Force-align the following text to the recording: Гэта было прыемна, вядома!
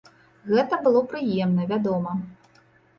Гэта 0.53 0.79
было 0.89 1.05
прыемна, 1.13 1.71
вядома! 1.77 2.19